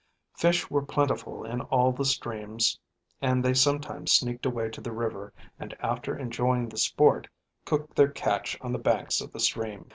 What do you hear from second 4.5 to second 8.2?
to the river and after enjoying the sport, cooked their